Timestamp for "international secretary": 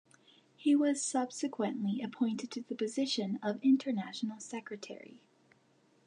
3.61-5.21